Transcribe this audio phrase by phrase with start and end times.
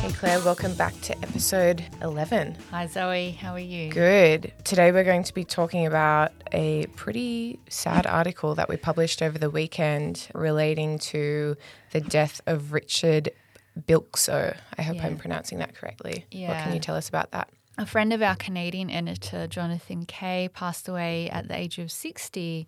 [0.00, 2.56] Hey Claire, welcome back to episode 11.
[2.70, 3.90] Hi Zoe, how are you?
[3.90, 4.52] Good.
[4.64, 9.38] Today we're going to be talking about a pretty sad article that we published over
[9.38, 11.56] the weekend relating to
[11.92, 13.30] the death of Richard
[13.78, 14.56] Bilkszto.
[14.78, 15.06] I hope Yeah.
[15.06, 16.24] I'm pronouncing that correctly.
[16.30, 16.48] Yeah.
[16.48, 17.50] What can you tell us about that?
[17.76, 22.66] A friend of our Canadian editor, Jonathan Kay, passed away at the age of 60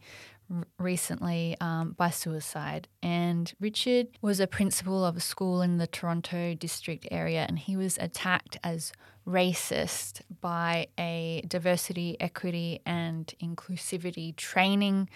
[0.79, 2.89] recently um, by suicide.
[3.03, 7.77] And Richard was a principal of a school in the Toronto district area, and he
[7.77, 8.93] was attacked as
[9.27, 15.09] racist by a diversity, equity, and inclusivity training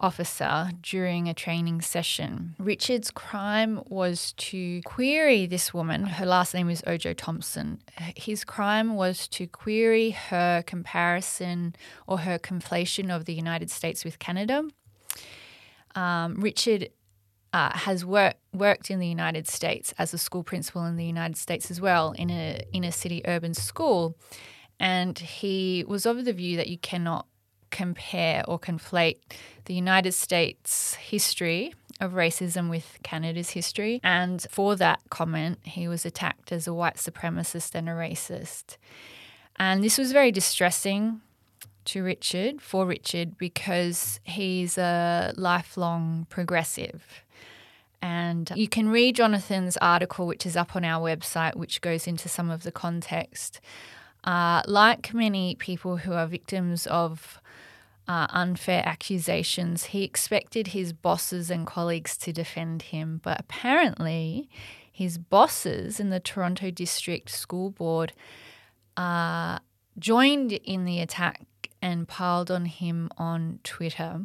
[0.00, 2.54] officer during a training session.
[2.58, 6.04] Richard's crime was to query this woman.
[6.04, 7.80] Her last name is Ojo Thompson.
[8.16, 11.74] His crime was to query her comparison
[12.06, 14.64] or her conflation of the United States with Canada.
[15.94, 16.90] Um, Richard
[17.52, 21.36] uh, has work, worked in the United States as a school principal in the United
[21.36, 24.16] States as well in a inner city urban school,
[24.78, 27.26] and he was of the view that you cannot
[27.70, 29.18] compare or conflate
[29.66, 34.00] the United States history of racism with Canada's history.
[34.02, 38.76] And for that comment, he was attacked as a white supremacist and a racist.
[39.56, 41.20] And this was very distressing
[41.86, 47.24] to Richard, for Richard, because he's a lifelong progressive.
[48.00, 52.28] And you can read Jonathan's article, which is up on our website, which goes into
[52.28, 53.60] some of the context.
[54.24, 57.40] Uh, like many people who are victims of
[58.06, 64.48] uh, unfair accusations, he expected his bosses and colleagues to defend him, but apparently,
[64.90, 68.12] his bosses in the Toronto District School Board
[68.96, 69.58] uh,
[69.98, 71.46] joined in the attack
[71.80, 74.22] and piled on him on Twitter.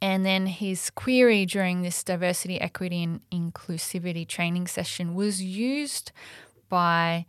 [0.00, 6.12] And then his query during this diversity, equity, and inclusivity training session was used
[6.68, 7.26] by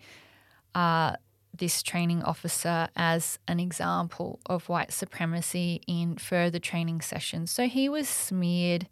[0.76, 1.16] uh,
[1.58, 7.52] this training officer as an example of white supremacy in further training sessions.
[7.52, 8.88] So he was smeared,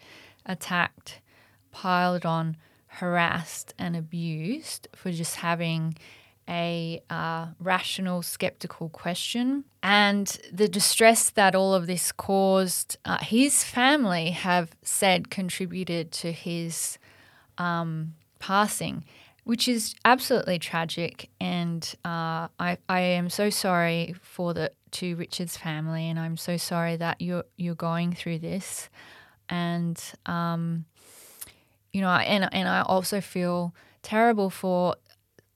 [0.45, 1.21] attacked,
[1.71, 2.57] piled on,
[2.87, 5.95] harassed, and abused for just having
[6.47, 9.65] a uh, rational, skeptical question.
[9.83, 16.31] And the distress that all of this caused, uh, his family have said contributed to
[16.31, 16.97] his
[17.57, 19.03] um, passing,
[19.43, 21.29] which is absolutely tragic.
[21.39, 26.57] And uh, I, I am so sorry for the to Richard's family, and I'm so
[26.57, 28.89] sorry that you're you're going through this.
[29.49, 30.85] And um,
[31.93, 34.95] you know, and and I also feel terrible for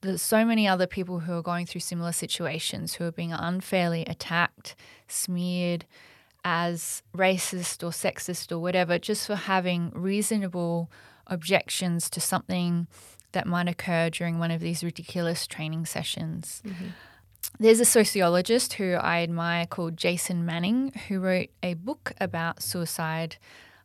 [0.02, 4.04] there's so many other people who are going through similar situations who are being unfairly
[4.06, 4.74] attacked,
[5.08, 5.84] smeared
[6.44, 10.90] as racist or sexist or whatever, just for having reasonable
[11.28, 12.88] objections to something
[13.30, 16.62] that might occur during one of these ridiculous training sessions.
[16.66, 16.88] Mm-hmm.
[17.60, 23.36] There's a sociologist who I admire called Jason Manning who wrote a book about suicide.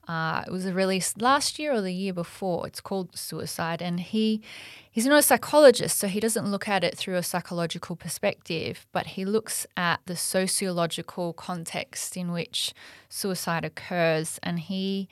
[0.08, 2.66] Uh, it was released last year or the year before.
[2.66, 4.42] It's called Suicide, and he
[4.90, 9.08] he's not a psychologist, so he doesn't look at it through a psychological perspective, but
[9.08, 12.74] he looks at the sociological context in which
[13.10, 15.10] suicide occurs, and he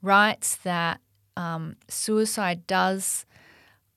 [0.00, 1.00] writes that
[1.36, 3.26] um, suicide does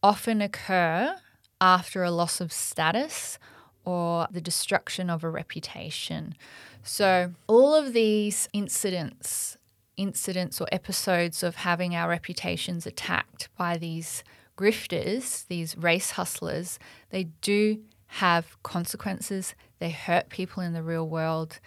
[0.04, 1.16] often occur
[1.62, 3.40] after a loss of status
[3.86, 6.36] or the destruction of a reputation.
[6.84, 9.58] So all of these incidents
[9.98, 14.24] incidents or episodes of having our reputations attacked by these
[14.58, 16.80] grifters, these race hustlers,
[17.10, 19.56] they do have consequences.
[19.80, 21.60] They hurt people in the real world.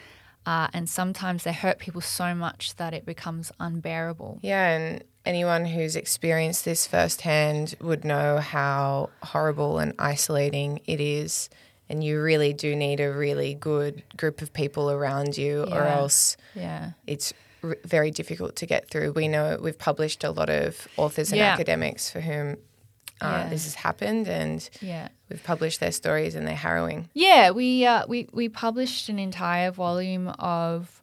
[0.47, 4.39] Uh, and sometimes they hurt people so much that it becomes unbearable.
[4.41, 11.51] Yeah, and anyone who's experienced this firsthand would know how horrible and isolating it is.
[11.91, 16.39] And you really do need a really good group of people around you, or else
[16.55, 16.93] Yeah.
[17.07, 19.13] it's r- very difficult to get through.
[19.13, 21.53] We know we've published a lot of authors and Yeah.
[21.53, 22.57] academics for whom
[23.21, 23.49] uh, Yeah.
[23.49, 25.09] this has happened, and Yeah.
[25.29, 27.09] we've published their stories, and they're harrowing.
[27.15, 31.03] Yeah, we uh, we we published an entire volume of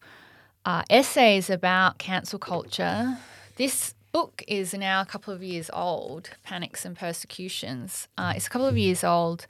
[0.65, 3.18] uh, essays about cancel culture.
[3.57, 6.30] This book is now a couple of years old.
[6.44, 8.07] Panics and Persecutions.
[8.18, 9.45] Uh, it's a couple of years old,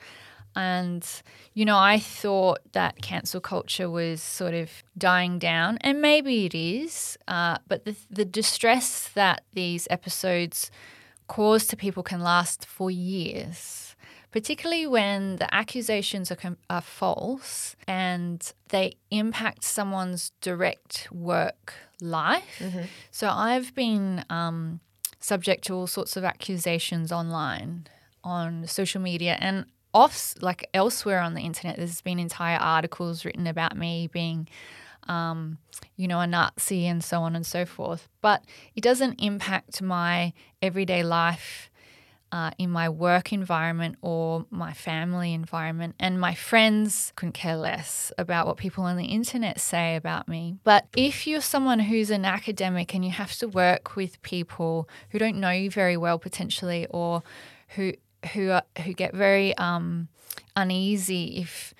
[0.56, 1.06] and
[1.54, 6.56] you know I thought that cancel culture was sort of dying down, and maybe it
[6.56, 7.18] is.
[7.28, 10.72] Uh, but the the distress that these episodes
[11.28, 13.86] cause to people can last for years
[14.36, 22.62] particularly when the accusations are, com- are false and they impact someone's direct work life.
[23.12, 24.82] So I've been um,
[25.22, 27.88] subject to all sorts of accusations online
[28.26, 31.78] on social media and off like elsewhere on the internet.
[31.78, 34.48] There's been entire articles written about me being
[35.08, 35.58] um,
[35.96, 38.10] you know, a Nazi and so on and so forth.
[38.22, 38.44] But
[38.76, 41.70] it doesn't impact my everyday life
[42.32, 45.96] uh, in my work environment or my family environment.
[46.00, 50.58] And my friends couldn't care less about what people on the internet say about me.
[50.64, 55.20] But if you're someone who's an academic and you have to work with people who
[55.20, 57.24] don't know you very well potentially or
[57.70, 57.94] who
[58.34, 60.08] who are, who get very um,
[60.56, 61.74] uneasy if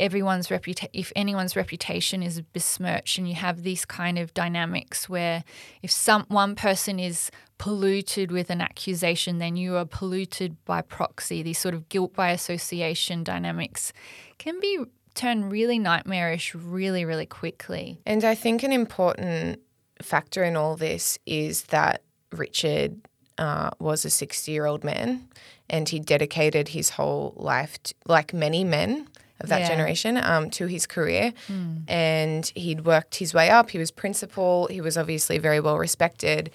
[0.00, 5.44] everyone's reputa- if anyone's reputation is besmirched and you have these kind of dynamics where
[5.82, 11.42] if some one person is polluted with an accusation then you are polluted by proxy.
[11.42, 13.92] These sort of guilt by association dynamics
[14.38, 14.80] can be
[15.14, 18.00] turn really nightmarish really really quickly.
[18.06, 19.60] And i think an important
[20.00, 22.02] factor in all this is that
[22.32, 22.96] richard
[23.36, 25.28] uh, was a 60 year old man
[25.70, 29.08] and he dedicated his whole life, to, like many men
[29.40, 29.68] of that yeah.
[29.68, 31.32] generation, um, to his career.
[31.48, 31.84] Mm.
[31.88, 33.70] And he'd worked his way up.
[33.70, 34.66] He was principal.
[34.66, 36.50] He was obviously very well respected.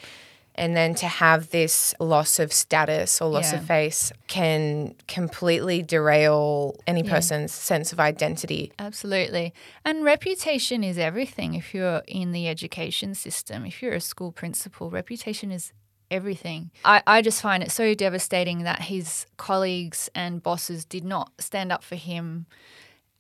[0.58, 3.60] And then to have this loss of status or loss yeah.
[3.60, 8.72] of face can completely derail any person's sense of identity.
[8.80, 9.54] Absolutely.
[9.84, 13.66] And reputation is everything if you're in the education system.
[13.66, 15.74] If you're a school principal, reputation is
[16.16, 16.72] everything.
[16.84, 21.72] I, I just find it so devastating that his colleagues and bosses did not stand
[21.72, 22.46] up for him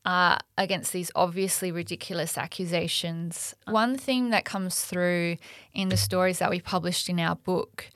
[0.05, 3.55] uh, against these obviously ridiculous accusations.
[3.67, 5.37] One theme that comes through
[5.73, 7.89] in the stories that we published in our book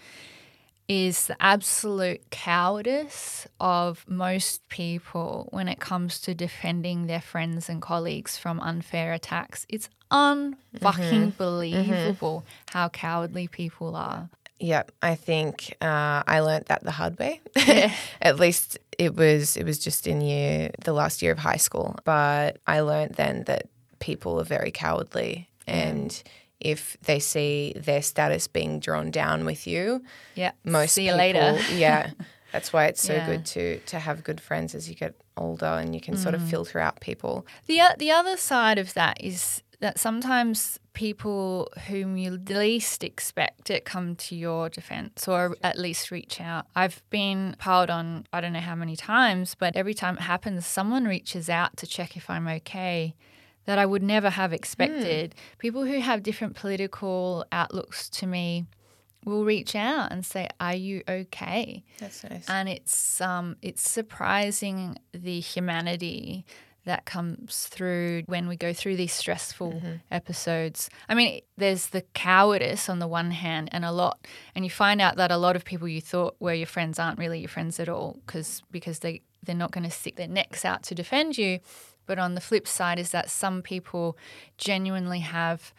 [0.87, 7.79] is the absolute cowardice of most people when it comes to defending their friends and
[7.79, 9.67] colleagues from unfair attacks.
[9.69, 11.29] It's unfucking mm-hmm.
[11.37, 12.77] believable mm-hmm.
[12.77, 14.29] how cowardly people are.
[14.59, 17.41] Yep, I think uh, I learnt that the hard way.
[17.55, 17.93] Yeah.
[18.21, 21.95] At least it was it was just in year the last year of high school.
[22.03, 23.69] But I learnt then that
[23.99, 26.21] people are very cowardly, and
[26.59, 30.03] if they see their status being drawn down with you,
[30.35, 31.57] yeah, most see you people, later.
[31.73, 32.11] yeah,
[32.51, 33.25] that's why it's so yeah.
[33.25, 36.19] good to to have good friends as you get older, and you can mm.
[36.19, 36.49] sort of mm.
[36.49, 37.47] filter out people.
[37.67, 43.85] the The other side of that is that sometimes people whom you least expect it
[43.85, 46.65] come to your defense or at least reach out.
[46.75, 50.65] I've been piled on, I don't know how many times, but every time it happens,
[50.65, 53.15] someone reaches out to check if I'm okay
[53.65, 55.31] that I would never have expected.
[55.31, 55.59] Mm.
[55.59, 58.65] People who have different political outlooks to me
[59.25, 62.49] will reach out and say, "Are you okay?" That's nice.
[62.49, 66.45] And it's um, it's surprising the humanity
[66.85, 69.93] that comes through when we go through these stressful mm-hmm.
[70.11, 70.89] episodes.
[71.07, 75.01] I mean, there's the cowardice on the one hand, and a lot, and you find
[75.01, 77.79] out that a lot of people you thought were your friends aren't really your friends
[77.79, 81.37] at all, because because they they're not going to stick their necks out to defend
[81.37, 81.59] you.
[82.05, 84.17] But on the flip side is that some people
[84.57, 85.73] genuinely have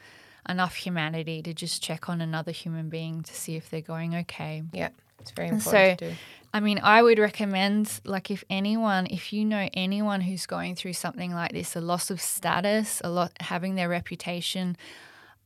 [0.49, 4.62] enough humanity to just check on another human being to see if they're going okay.
[4.73, 4.91] Yeah,
[5.21, 5.71] it's very important
[6.01, 6.17] so, to do.
[6.53, 10.95] I mean, I would recommend, like, if anyone, if you know anyone who's going through
[10.95, 14.77] something like this, a loss of status, a lot having their reputation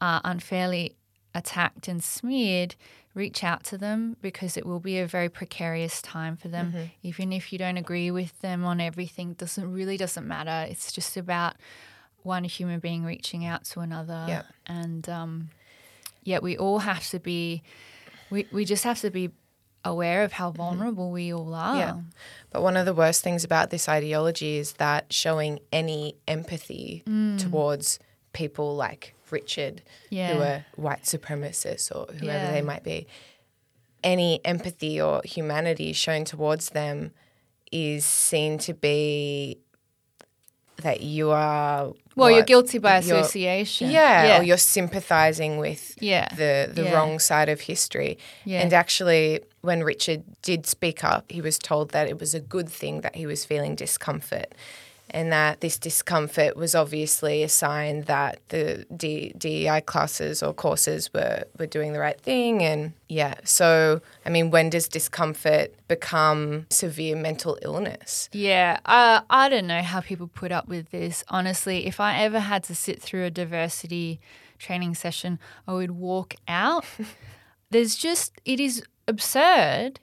[0.00, 0.96] uh, unfairly
[1.34, 2.74] attacked and smeared,
[3.12, 6.72] reach out to them because it will be a very precarious time for them.
[6.72, 6.84] Mm-hmm.
[7.02, 10.66] Even if you don't agree with them on everything, doesn't really doesn't matter.
[10.70, 11.56] It's just about
[12.22, 14.42] one human being reaching out to another, yeah.
[14.66, 15.50] and um,
[16.22, 17.62] yeah, we all have to be.
[18.30, 19.30] We, we just have to be
[19.84, 20.58] aware of how mm-hmm.
[20.58, 21.76] vulnerable we all are.
[21.76, 21.96] Yeah.
[22.50, 27.38] But one of the worst things about this ideology is that showing any empathy mm.
[27.38, 27.98] towards
[28.32, 30.34] people like Richard, yeah.
[30.34, 32.52] who are white supremacists or whoever yeah.
[32.52, 33.06] they might be,
[34.02, 37.12] any empathy or humanity shown towards them
[37.72, 39.58] is seen to be
[40.82, 43.90] that you are well, what, you're guilty by association.
[43.90, 46.28] Yeah, yeah, or you're sympathizing with yeah.
[46.34, 46.94] the the yeah.
[46.94, 48.18] wrong side of history.
[48.44, 48.60] Yeah.
[48.60, 52.68] And actually, when Richard did speak up, he was told that it was a good
[52.68, 54.54] thing that he was feeling discomfort
[55.14, 61.08] and that this discomfort was obviously a sign that the D- DEI classes or courses
[61.14, 62.64] were, were doing the right thing.
[62.64, 68.28] And yeah, so I mean, when does discomfort become severe mental illness?
[68.32, 71.22] Yeah, uh, I don't know how people put up with this.
[71.28, 74.20] Honestly, if I ever had to sit through a diversity
[74.58, 76.84] training session, I would walk out.
[77.70, 80.00] There's just, it is absurd.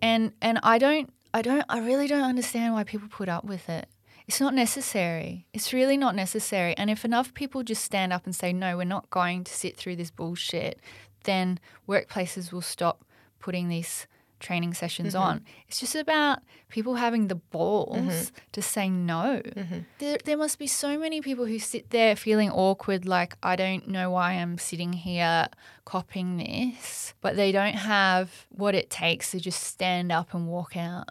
[0.00, 3.68] And, and I don't, I don't, I really don't understand why people put up with
[3.68, 3.86] it.
[4.28, 5.46] It's not necessary.
[5.52, 6.76] It's really not necessary.
[6.76, 9.76] And if enough people just stand up and say, no, we're not going to sit
[9.76, 10.80] through this bullshit,
[11.24, 13.04] then workplaces will stop
[13.38, 14.06] putting these
[14.38, 15.22] training sessions mm-hmm.
[15.22, 15.44] on.
[15.68, 18.36] It's just about people having the balls mm-hmm.
[18.52, 19.40] to say no.
[19.44, 19.78] Mm-hmm.
[19.98, 23.88] There, there must be so many people who sit there feeling awkward, like, I don't
[23.88, 25.48] know why I'm sitting here
[25.84, 30.76] copying this, but they don't have what it takes to just stand up and walk
[30.76, 31.08] out.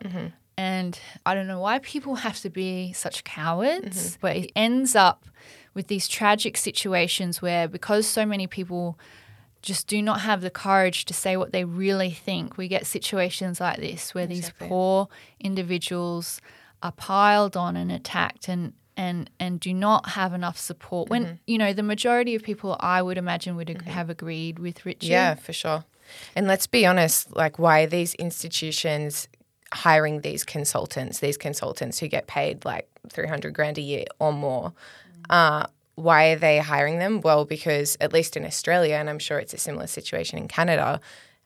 [0.57, 5.25] And I don't know why people have to be such cowards, but it ends up
[5.73, 8.97] with these tragic situations where, because so many people
[9.61, 13.59] just do not have the courage to say what they really think, we get situations
[13.59, 14.35] like this where Exactly.
[14.67, 15.07] these poor
[15.39, 16.39] individuals
[16.83, 21.33] are piled on and attacked and and and do not have enough support when Mm-hmm.
[21.47, 25.03] you know the majority of people i would imagine would ag- have agreed with richard
[25.09, 25.83] Yeah, for sure.
[26.35, 29.27] And let's be honest, like why these institutions
[29.73, 34.73] hiring these consultants, these consultants who get paid like 300 grand a year or more?
[35.29, 37.21] Uh, why are they hiring them?
[37.21, 40.99] Well, because at least in Australia, and I'm sure it's a similar situation in Canada,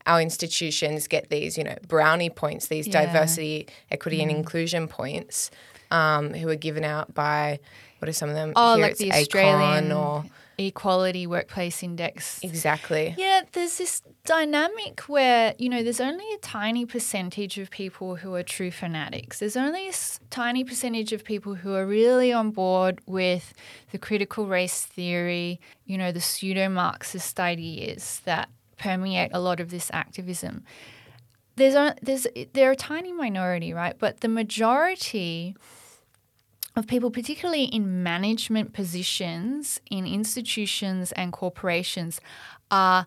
[0.05, 3.05] our institutions get these, you know, brownie points, these Yeah.
[3.05, 5.51] diversity, equity, and inclusion points,
[5.91, 7.59] um, who are given out by
[7.99, 8.53] what are some of them?
[8.55, 10.23] oh Here like the ACON australian or
[10.67, 13.15] equality workplace index exactly.
[13.17, 18.35] Yeah, there's this dynamic where, you know, there's only a tiny percentage of people who
[18.35, 19.39] are true fanatics.
[19.39, 19.93] There's only a
[20.29, 23.53] tiny percentage of people who are really on board with
[23.91, 29.69] the critical race theory, you know, the pseudo Marxist ideas that permeate a lot of
[29.69, 30.63] this activism.
[31.55, 33.95] There's, a, there's, they're a tiny minority, right?
[33.97, 35.55] But the majority
[36.79, 42.19] of people, particularly in management positions in institutions and corporations,
[42.71, 43.05] are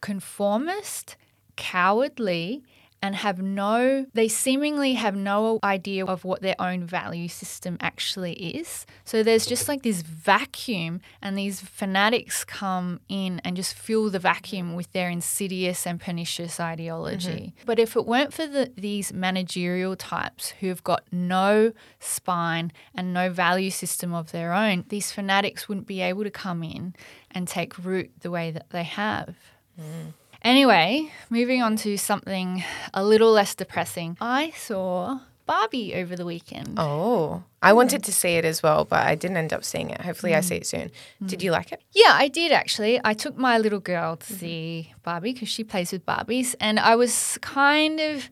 [0.00, 1.16] conformist,
[1.56, 2.62] cowardly,
[3.02, 8.34] and have no, they seemingly have no idea of what their own value system actually
[8.34, 8.86] is.
[9.04, 14.20] So there's just like this vacuum, and these fanatics come in and just fill the
[14.20, 17.54] vacuum with their insidious and pernicious ideology.
[17.56, 17.66] Mm-hmm.
[17.66, 23.12] But if it weren't for the, these managerial types who have got no spine and
[23.12, 26.94] no value system of their own, these fanatics wouldn't be able to come in
[27.32, 29.34] and take root the way that they have.
[29.80, 30.12] Mm.
[30.42, 34.16] Anyway, moving on to something a little less depressing.
[34.20, 36.74] I saw Barbie over the weekend.
[36.78, 37.76] Oh, I hmm.
[37.76, 40.00] wanted to see it as well, but I didn't end up seeing it.
[40.00, 40.46] Hopefully, I hmm.
[40.46, 40.90] see it soon.
[41.18, 41.26] Hmm.
[41.26, 41.82] Did you like it?
[41.92, 43.00] Yeah, I did actually.
[43.04, 44.40] I took my little girl to mm-hmm.
[44.40, 48.28] see Barbie because she plays with Barbies, and I was kind of.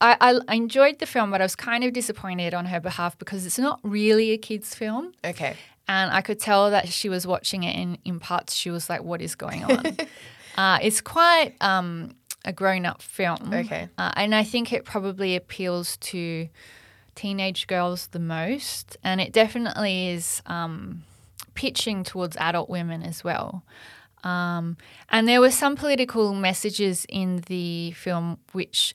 [0.00, 3.16] I, I I enjoyed the film, but I was kind of disappointed on her behalf
[3.18, 5.12] because it's not really a kids' film.
[5.24, 5.54] Okay.
[5.86, 9.04] and I could tell that she was watching it and in parts she was like,
[9.04, 9.98] "What is going on?"
[10.56, 13.88] uh, it's quite um, a grown-up film, Okay.
[13.98, 16.48] uh, and I think it probably appeals to
[17.14, 21.02] teenage girls the most, and it definitely is um,
[21.54, 23.64] pitching towards adult women as well.
[24.24, 24.76] Um,
[25.08, 28.94] and there were some political messages in the film which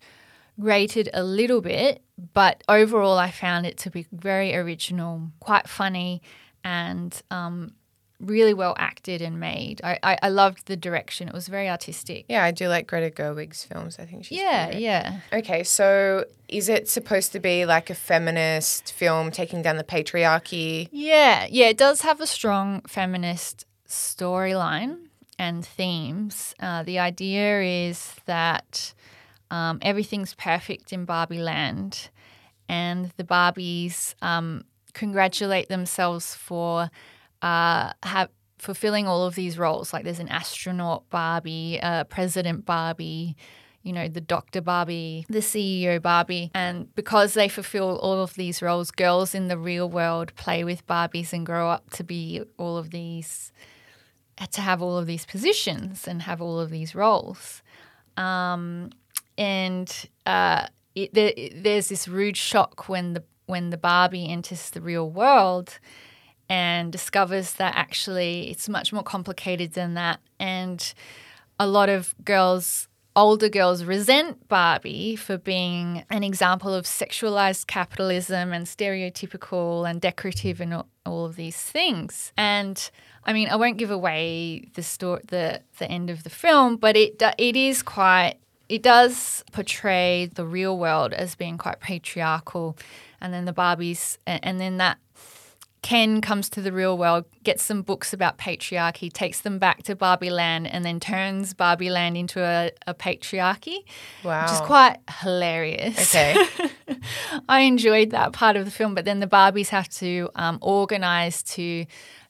[0.60, 2.02] grated a little bit,
[2.34, 6.22] but overall, I found it to be very original, quite funny,
[6.64, 7.74] and um,
[8.20, 9.80] really well acted and made.
[9.84, 12.26] I, I, I loved the direction; it was very artistic.
[12.28, 13.98] Yeah, I do like Greta Gerwig's films.
[14.00, 14.82] I think she's Yeah, great.
[14.82, 15.20] yeah.
[15.34, 20.90] Okay, so is it supposed to be like a feminist film taking down the patriarchy?
[20.92, 24.98] Yeah, yeah, it does have a strong feminist storyline
[25.40, 26.56] and themes.
[26.60, 28.94] Uh, the idea is that
[29.52, 32.10] um, everything's perfect in Barbie Land,
[32.68, 36.90] and the Barbies um, congratulate themselves for
[37.42, 39.94] uh, have fulfilling all of these roles.
[39.94, 43.36] Like there's an astronaut Barbie, uh, President Barbie,
[43.84, 44.62] you know, the Dr.
[44.62, 46.52] Barbie, the CEO Barbie.
[46.54, 50.86] And because they fulfill all of these roles, girls in the real world play with
[50.88, 53.52] Barbies and grow up to be all of these,
[54.52, 57.62] to have all of these positions and have all of these roles.
[58.18, 58.90] Um,
[59.38, 64.82] and uh, it, there, there's this rude shock when the when the Barbie enters the
[64.82, 65.80] real world
[66.50, 70.20] and discovers that actually it's much more complicated than that.
[70.40, 70.94] And
[71.60, 78.54] a lot of girls, older girls, resent Barbie for being an example of sexualized capitalism
[78.54, 82.34] and stereotypical and decorative and all, of these things.
[82.38, 82.90] And
[83.24, 86.96] I mean, I won't give away the story, the the end of the film, but
[86.96, 88.36] it it is quite.
[88.70, 92.78] It does portray the real world as being quite patriarchal,
[93.22, 94.98] and then the Barbies, and then that
[95.88, 99.96] Ken comes to the real world, gets some books about patriarchy, takes them back to
[99.96, 103.86] Barbie Land, and then turns Barbie Land into a, a patriarchy,
[104.22, 104.42] Wow.
[104.42, 105.98] which is quite hilarious.
[106.14, 106.46] okay.
[107.48, 111.42] I enjoyed that part of the film, but then the Barbies have to um, organize
[111.56, 111.86] to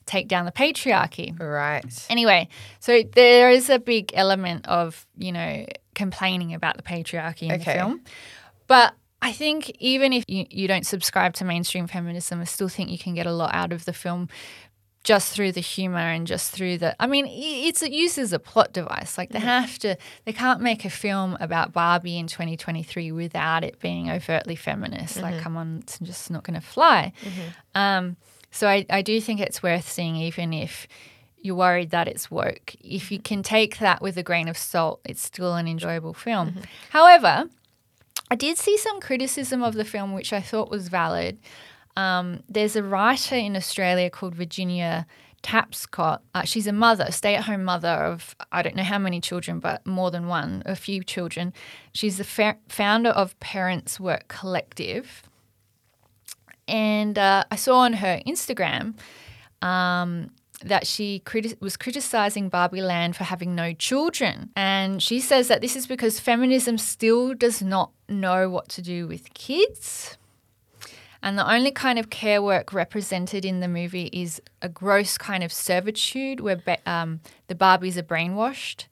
[0.06, 1.36] take down the patriarchy.
[1.40, 2.06] right.
[2.08, 2.46] Anyway,
[2.78, 7.64] so there is a big element of, you know, complaining about the patriarchy in the
[7.64, 8.02] film.
[8.68, 12.90] But I think even if you, you don't subscribe to mainstream feminism, I still think
[12.90, 14.28] you can get a lot out of the film
[15.04, 18.72] just through the humor and just through the I mean it's used as a plot
[18.72, 19.16] device.
[19.16, 19.42] Like they mm.
[19.42, 24.56] have to they can't make a film about Barbie in 2023 without it being overtly
[24.56, 25.16] feminist.
[25.16, 25.42] Like mm-hmm.
[25.42, 27.80] come on it's just not going to fly mm-hmm.
[27.80, 28.16] um,
[28.50, 30.86] so I, I do think it's worth seeing even if
[31.40, 32.74] you're worried that it's woke.
[32.80, 33.22] If you mm-hmm.
[33.22, 36.56] can take that with a grain of salt it's still an enjoyable film.
[36.90, 37.48] However
[38.30, 41.38] I did see some criticism of the film, which I thought was valid.
[41.96, 45.06] Um, there's a writer in Australia called Virginia
[45.42, 46.20] Tapscott.
[46.34, 49.60] Uh, she's a mother, stay at home mother of I don't know how many children,
[49.60, 51.52] but more than one, a few children.
[51.92, 55.22] She's the fa- founder of Parents Work Collective.
[56.66, 58.94] And uh, I saw on her Instagram
[59.62, 60.30] um,
[60.64, 64.50] that she criti- was criticizing Barbie Land for having no children.
[64.56, 69.06] And she says that this is because feminism still does not know what to do
[69.06, 70.16] with kids.
[71.22, 75.42] And the only kind of care work represented in the movie is a gross kind
[75.42, 78.86] of servitude where um, the Barbies are brainwashed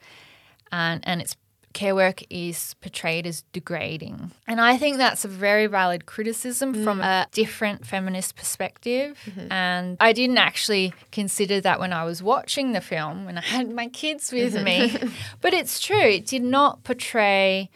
[0.72, 1.36] and, and it's
[1.76, 4.32] care work is portrayed as degrading.
[4.48, 6.82] And I think that's a very valid criticism mm.
[6.82, 9.18] from a different feminist perspective.
[9.26, 9.52] Mm-hmm.
[9.52, 13.70] And I didn't actually consider that when I was watching the film, when I had
[13.70, 14.64] my kids with mm-hmm.
[14.64, 15.12] me.
[15.42, 17.68] but it's true, it did not portray,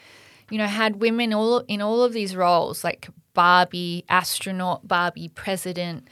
[0.51, 6.09] you know, had women all in all of these roles, like Barbie, astronaut, Barbie, president.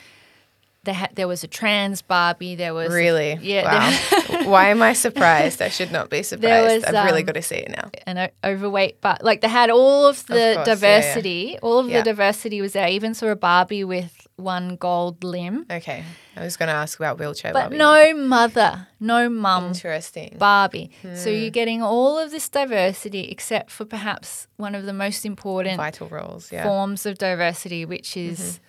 [0.88, 2.54] There, ha- there was a trans Barbie.
[2.54, 3.38] There was Really?
[3.42, 4.44] yeah, Wow.
[4.50, 5.60] Why am I surprised?
[5.60, 6.76] I should not be surprised.
[6.76, 7.90] was, I've really um, got to see it now.
[8.06, 10.64] and o- overweight, but like they had all of the course, yeah, yeah.
[10.64, 11.58] diversity.
[11.60, 11.98] All of Yeah.
[11.98, 12.86] the diversity was there.
[12.86, 16.04] I even saw a Barbie with one gold limb, Okay.
[16.36, 17.76] I was going to ask about wheelchair but Barbie.
[17.76, 20.36] no mother, no mum Interesting.
[20.38, 20.90] Barbie.
[21.02, 21.16] Hmm.
[21.16, 25.76] So you're getting all of this diversity, except for perhaps one of the most important
[25.76, 26.50] Vital roles.
[26.52, 26.62] Yeah.
[26.62, 28.60] forms of diversity, which is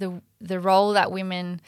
[0.00, 1.60] the the role that women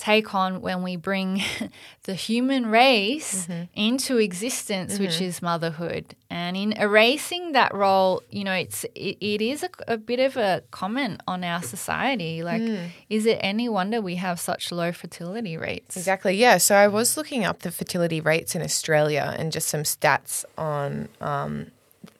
[0.00, 1.42] take on when we bring
[2.04, 3.64] the human race mm-hmm.
[3.74, 5.24] into existence, which mm-hmm.
[5.24, 6.16] is motherhood.
[6.30, 10.38] And in erasing that role, you know, it's it, it is a, a bit of
[10.38, 12.42] a comment on our society.
[12.42, 12.88] Like, mm.
[13.10, 15.98] is it any wonder we have such low fertility rates?
[15.98, 16.34] Exactly.
[16.34, 16.56] Yeah.
[16.56, 21.10] So I was looking up the fertility rates in Australia and just some stats on
[21.20, 21.66] um,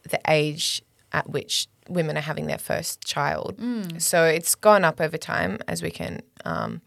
[0.09, 3.57] the age at which women are having their first child.
[3.99, 6.81] So it's gone up over time, as we can, um,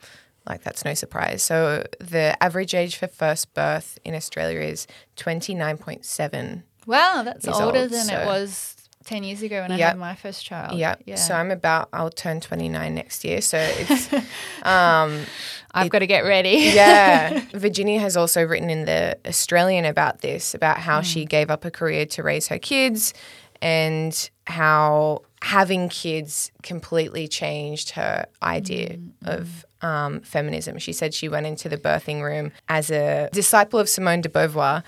[0.48, 1.44] like, that's no surprise.
[1.44, 4.88] So the average age for first birth in Australia is
[5.18, 6.64] 29.7.
[6.86, 10.46] Wow, that's older old, than it was 10 years ago when I had my first
[10.46, 10.78] child.
[10.78, 10.96] Yeah.
[11.06, 11.16] Yeah.
[11.16, 13.42] So I'm about, I'll turn 29 next year.
[13.42, 14.12] So it's,
[14.64, 15.22] um,
[15.72, 16.72] I've got to get ready.
[16.74, 17.42] yeah.
[17.54, 21.72] Virginia has also written in the Australian about this, about how she gave up a
[21.72, 23.14] career to raise her kids
[23.64, 30.78] and how having kids completely changed her idea of um, feminism.
[30.78, 34.84] She said she went into the birthing room as a disciple of Simone de Beauvoir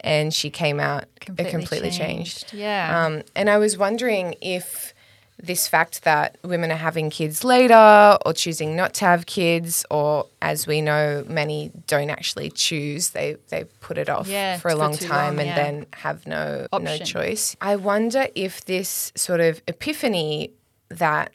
[0.00, 2.52] and she came out completely, completely changed.
[2.52, 3.06] Yeah.
[3.06, 4.92] Um, and I was wondering if
[5.40, 10.26] this fact that women are having kids later or choosing not to have kids, or
[10.42, 14.74] as we know, many don't actually choose, they, they put it off Yeah, for a
[14.74, 15.54] long too time long, and yeah.
[15.54, 17.56] then have no, no choice.
[17.60, 20.50] I wonder if this sort of epiphany
[20.88, 21.32] that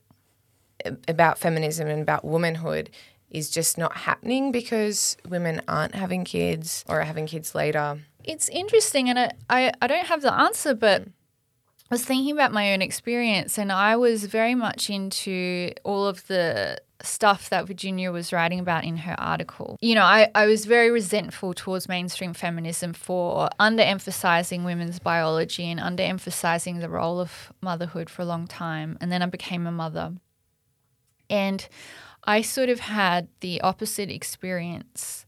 [1.07, 2.89] about feminism and about womanhood
[3.29, 7.99] is just not happening because women aren't having kids or are having kids later.
[8.23, 11.03] It's interesting, and I, I, I don't have the answer, but
[11.93, 16.81] was thinking about my own experience, and I was very much into all of the
[17.03, 19.77] stuff that Virginia was writing about in her article.
[19.79, 25.79] You know, I, I was very resentful towards mainstream feminism for underemphasizing women's biology and
[25.79, 28.97] underemphasizing the role of motherhood for a long time.
[28.99, 30.13] And then I became a mother.
[31.29, 31.67] And
[32.23, 35.25] I sort of had the opposite experience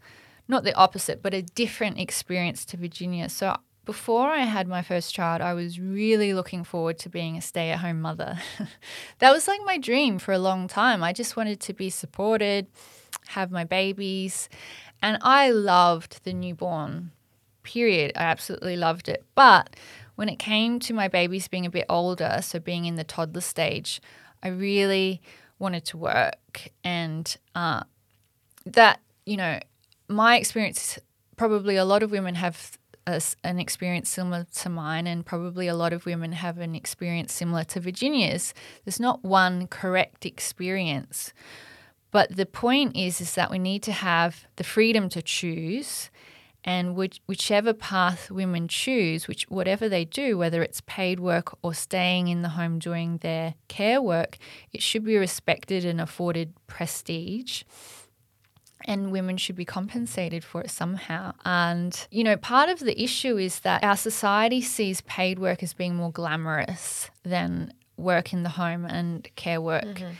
[0.47, 3.29] not the opposite, but a different experience to Virginia.
[3.29, 7.41] So before I had my first child, I was really looking forward to being a
[7.41, 8.39] stay at home mother.
[9.19, 11.03] that was like my dream for a long time.
[11.03, 12.67] I just wanted to be supported,
[13.27, 14.49] have my babies,
[15.01, 17.11] and I loved the newborn
[17.63, 18.11] period.
[18.15, 19.23] I absolutely loved it.
[19.35, 19.75] But
[20.15, 23.41] when it came to my babies being a bit older, so being in the toddler
[23.41, 24.01] stage,
[24.41, 25.21] I really
[25.59, 27.83] wanted to work and uh,
[28.65, 29.59] that, you know,
[30.07, 30.99] my experience,
[31.37, 35.75] probably a lot of women have a an experience similar to mine, and probably a
[35.75, 38.53] lot of women have an experience similar to Virginia's.
[38.83, 41.33] There's not one correct experience,
[42.11, 46.09] but the point is, is that we need to have the freedom to choose,
[46.67, 51.75] And which, whichever path women choose, which whatever they do, whether it's paid work or
[51.75, 54.37] staying in the home doing their care work,
[54.73, 57.63] it should be respected and afforded prestige
[58.85, 61.33] and women should be compensated for it somehow.
[61.43, 65.73] And, you know, part of the issue is that our society sees paid work as
[65.73, 69.83] being more glamorous than work in the home and care work.
[69.83, 70.11] Mm-hmm.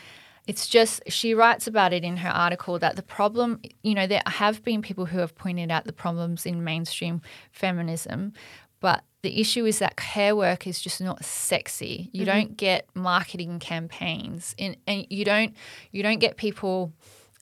[0.48, 4.22] It's just, she writes about it in her article that the problem, you know, there
[4.28, 8.34] have been people who have pointed out the problems in mainstream feminism,
[8.80, 12.12] but the issue is that care work is just not sexy.
[12.12, 12.38] You mm-hmm.
[12.38, 15.56] don't get marketing campaigns, and, and you don't
[15.92, 16.94] you don't get people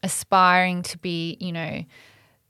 [0.04, 1.84] aspiring to be, you know,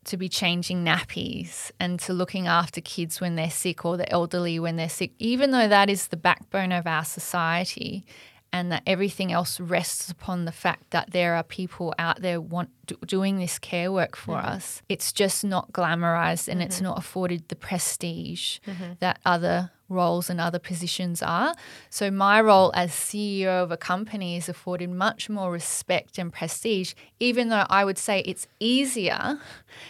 [0.05, 4.59] to be changing nappies and to looking after kids when they're sick or the elderly
[4.59, 8.05] when they're sick, even though that is the backbone of our society
[8.51, 12.69] and that everything else rests upon the fact that there are people out there want
[13.07, 14.47] doing this care work for mm-hmm.
[14.47, 14.81] us.
[14.87, 16.67] It's just not glamorized and mm-hmm.
[16.67, 18.93] it's not afforded the prestige mm-hmm.
[18.99, 21.53] that other roles and other positions are.
[21.89, 26.93] So, my role as CEO of a company is afforded much more respect and prestige,
[27.19, 29.39] even though I would say it's easier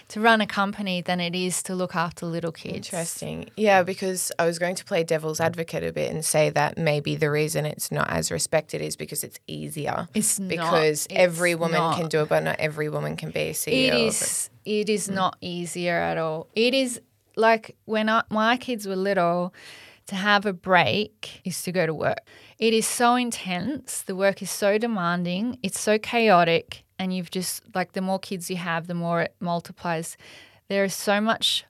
[0.09, 2.87] to run a company than it is to look after little kids.
[2.87, 3.49] Interesting.
[3.55, 7.15] Yeah, because I was going to play devil's advocate a bit and say that maybe
[7.15, 10.07] the reason it's not as respected is because it's easier.
[10.13, 11.97] It's because not, every woman not.
[11.97, 13.87] can do it, but not every woman can be a CEO.
[13.87, 14.49] It is.
[14.65, 15.15] It is mm.
[15.15, 16.47] not easier at all.
[16.55, 17.01] It is
[17.35, 19.53] like when I, my kids were little
[20.07, 22.19] to have a break is to go to work.
[22.59, 24.01] It is so intense.
[24.01, 25.59] The work is so demanding.
[25.63, 26.83] It's so chaotic.
[26.99, 30.17] And you've just, like, the more kids you have, the more it multiplies.
[30.69, 31.65] There is so much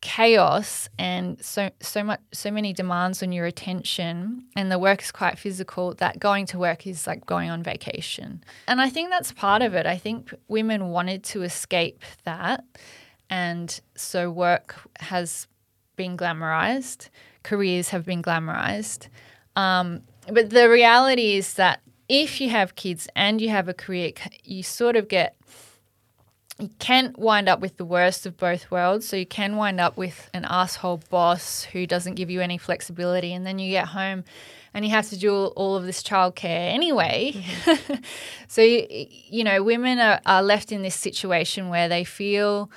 [0.00, 5.12] chaos and so so much so many demands on your attention and the work is
[5.12, 9.30] quite physical that going to work is like going on vacation and i think that's
[9.30, 12.64] part of it i think women wanted to escape that
[13.30, 15.46] and so work has
[15.96, 17.08] been glamorized
[17.42, 19.08] careers have been glamorized.
[19.56, 24.12] Um, but the reality is that if you have kids and you have a career,
[24.44, 25.36] you sort of get
[26.58, 29.08] you can wind up with the worst of both worlds.
[29.08, 33.32] So you can wind up with an asshole boss who doesn't give you any flexibility,
[33.32, 34.24] and then you get home
[34.74, 37.32] and you have to do all of this childcare anyway.
[37.34, 37.94] Mm-hmm.
[38.48, 42.70] so you, you know, women are, are left in this situation where they feel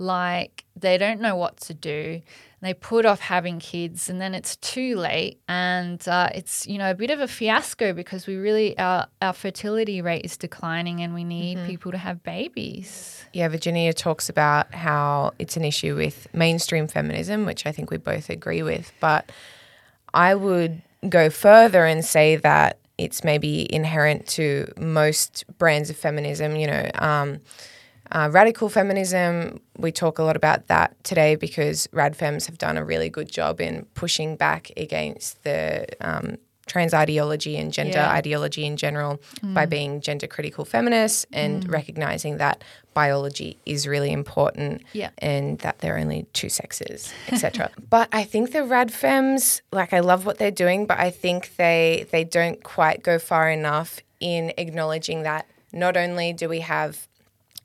[0.00, 2.20] like they don't know what to do
[2.62, 6.90] they put off having kids and then it's too late and uh, it's you know
[6.90, 11.14] a bit of a fiasco because we really our, our fertility rate is declining and
[11.14, 11.66] we need mm-hmm.
[11.66, 17.46] people to have babies yeah virginia talks about how it's an issue with mainstream feminism
[17.46, 19.30] which i think we both agree with but
[20.12, 26.56] i would go further and say that it's maybe inherent to most brands of feminism
[26.56, 27.40] you know um,
[28.12, 32.84] uh, radical feminism, we talk a lot about that today because radfems have done a
[32.84, 36.36] really good job in pushing back against the um,
[36.70, 38.12] trans ideology and gender yeah.
[38.12, 39.54] ideology in general mm.
[39.54, 41.72] by being gender critical feminists and mm.
[41.72, 42.62] recognizing that
[42.94, 45.10] biology is really important yeah.
[45.18, 47.70] and that there are only two sexes, etc.
[47.88, 52.06] but I think the radfems, like I love what they're doing, but I think they
[52.12, 57.08] they don't quite go far enough in acknowledging that not only do we have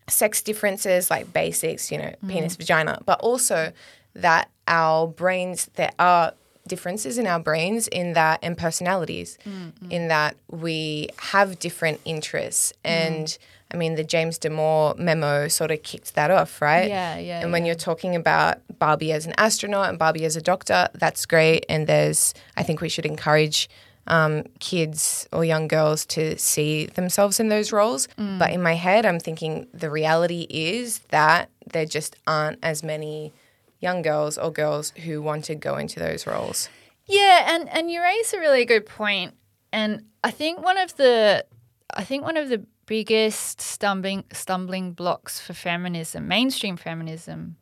[0.07, 2.29] sex differences like basics, you know, mm.
[2.29, 3.71] penis, vagina, but also
[4.13, 6.33] that our brains, there are
[6.67, 9.91] differences in our brains in that and personalities mm, mm.
[9.91, 12.89] in that we have different interests mm.
[12.89, 13.37] and
[13.71, 16.87] I mean the James Damore memo sort of kicked that off, right?
[16.87, 17.41] Yeah, yeah.
[17.41, 17.67] And when yeah.
[17.67, 21.87] you're talking about Barbie as an astronaut and Barbie as a doctor, that's great and
[21.87, 23.69] there's I think we should encourage
[24.07, 28.07] um, kids or young girls to see themselves in those roles.
[28.17, 28.39] Mm.
[28.39, 33.33] But in my head, I'm thinking the reality is that there just aren't as many
[33.79, 36.69] young girls or girls who want to go into those roles.
[37.05, 39.31] Yeah, and and you raise a really good point.
[39.31, 39.35] point,
[39.71, 41.45] and I think one of the
[41.93, 47.57] I think one of the biggest stumbling stumbling blocks for feminism, mainstream feminism,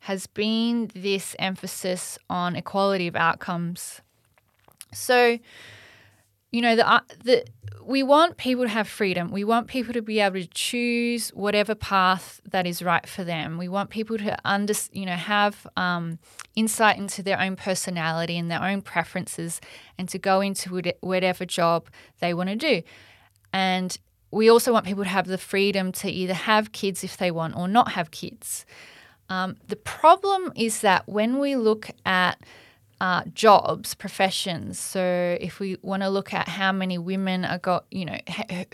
[0.00, 4.00] has been this emphasis on equality of outcomes.
[4.92, 5.38] So
[6.54, 7.44] you know the uh, the
[7.84, 9.30] we want people to have freedom.
[9.30, 13.58] We want people to be able to choose whatever path that is right for them.
[13.58, 16.18] We want people to under, you know, have um,
[16.54, 19.60] insight into their own personality and their own preferences,
[19.98, 21.90] and to go into whatever job
[22.20, 22.82] they want to do.
[23.52, 23.98] And
[24.30, 27.56] we also want people to have the freedom to either have kids if they want
[27.56, 28.64] or not have kids.
[29.28, 32.38] Um, the problem is that when we look at
[33.04, 34.78] uh, jobs, professions.
[34.78, 38.16] So if we want to look at how many women are got, you know,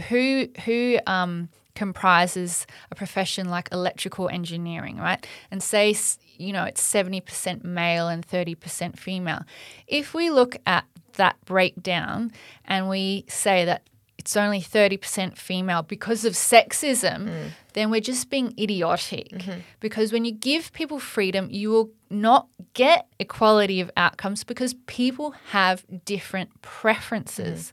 [0.09, 5.27] who who um, comprises a profession like electrical engineering, right?
[5.51, 5.97] And say,
[6.37, 9.43] you know, it's 70% male and 30% female.
[9.89, 12.31] If we look at that breakdown
[12.65, 13.83] and we say that
[14.21, 17.49] it's only 30% female because of sexism, mm.
[17.73, 19.31] then we're just being idiotic.
[19.31, 19.61] Mm-hmm.
[19.81, 25.31] Because when you give people freedom, you will not get equality of outcomes because people
[25.53, 27.73] have different preferences.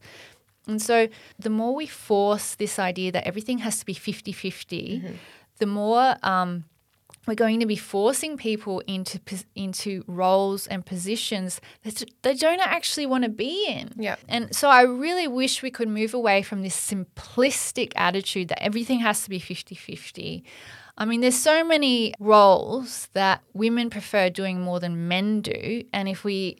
[0.65, 0.71] Mm.
[0.71, 4.99] And so the more we force this idea that everything has to be 50 50,
[4.99, 5.13] mm-hmm.
[5.57, 6.63] the more um,
[7.27, 9.19] we're going to be forcing people into
[9.55, 13.91] into roles and positions that they don't actually want to be in.
[13.97, 14.15] Yeah.
[14.27, 18.99] And so I really wish we could move away from this simplistic attitude that everything
[18.99, 20.43] has to be 50-50.
[20.97, 26.07] I mean, there's so many roles that women prefer doing more than men do, and
[26.07, 26.57] if we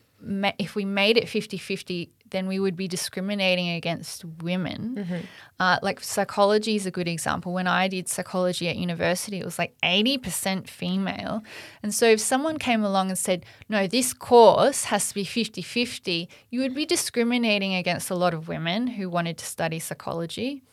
[0.60, 4.96] if we made it 50-50 then we would be discriminating against women.
[4.98, 5.26] Mm-hmm.
[5.60, 7.54] Uh, like psychology is a good example.
[7.54, 11.44] When I did psychology at university, it was like 80% female.
[11.82, 15.62] And so if someone came along and said, no, this course has to be 50
[15.62, 20.64] 50, you would be discriminating against a lot of women who wanted to study psychology.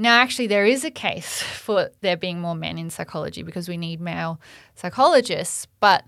[0.00, 3.76] Now, actually, there is a case for there being more men in psychology because we
[3.76, 4.40] need male
[4.76, 5.66] psychologists.
[5.80, 6.04] But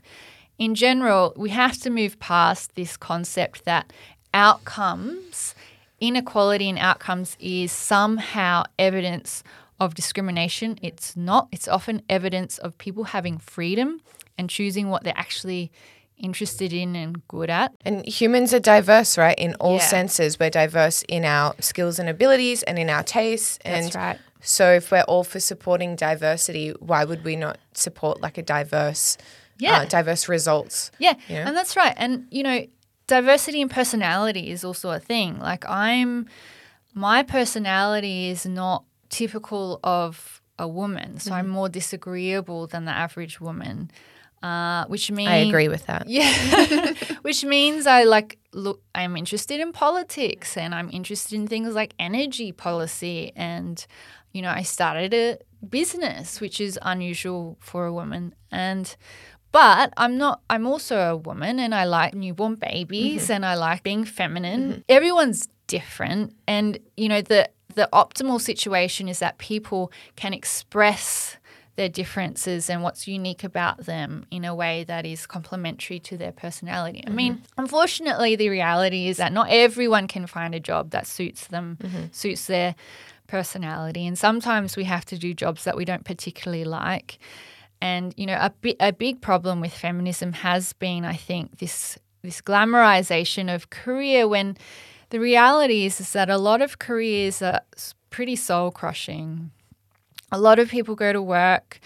[0.59, 3.93] in general, we have to move past this concept that
[4.35, 5.55] outcomes,
[6.01, 9.43] inequality in outcomes is somehow evidence
[9.79, 10.79] of discrimination.
[10.83, 11.49] It's not.
[11.53, 14.01] It's often evidence of people having freedom
[14.39, 15.73] and choosing what they're actually
[16.19, 17.75] interested in and good at.
[17.85, 19.39] And humans are diverse, right?
[19.39, 19.87] In all yeah.
[19.87, 20.39] senses.
[20.39, 23.59] We're diverse in our skills and abilities and in our tastes.
[23.65, 24.19] And That's right.
[24.43, 29.19] So if we're all for supporting diversity, why would we not support like a diverse
[29.59, 29.81] yeah.
[29.81, 30.91] Uh, diverse results?
[30.99, 31.15] Yeah.
[31.29, 31.43] You know?
[31.43, 31.93] And that's right.
[31.99, 32.67] And you know,
[33.11, 35.39] diversity in personality is also a thing.
[35.39, 36.27] Like I'm,
[36.95, 41.39] my personality is not typical of a woman, so mm-hmm.
[41.39, 43.91] I'm more disagreeable than the average woman.
[44.43, 46.09] Uh, which means I agree with that.
[46.09, 46.33] Yeah,
[47.23, 48.81] which means I like look.
[48.95, 53.87] I'm interested in politics, and I'm interested in things like energy policy, and
[54.33, 58.97] you know, I started a business, which is unusual for a woman, and
[59.53, 63.33] but I'm not, I'm also a woman and I like newborn babies mm-hmm.
[63.33, 64.71] and I like being feminine.
[64.71, 64.81] Mm-hmm.
[64.89, 66.35] Everyone's different.
[66.47, 71.37] And, you know, the, the optimal situation is that people can express
[71.77, 76.33] their differences and what's unique about them in a way that is complementary to their
[76.33, 77.03] personality.
[77.07, 77.45] I mean, mm-hmm.
[77.61, 82.05] unfortunately, the reality is that not everyone can find a job that suits them, mm-hmm.
[82.13, 82.75] suits their
[83.29, 84.07] personality.
[84.07, 87.19] And sometimes we have to do jobs that we don't particularly like.
[87.83, 91.99] And you know, a, bi- a big problem with feminism has been, I think, this
[92.23, 94.29] this glamorization of career.
[94.29, 94.57] When
[95.09, 97.61] the reality is, is that a lot of careers are
[98.11, 99.51] pretty soul crushing.
[100.33, 101.81] A lot of people go to work,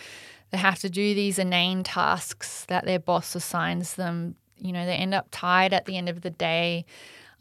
[0.50, 4.36] they have to do these inane tasks that their boss assigns them.
[4.56, 6.84] You know, they end up tired at the end of the day.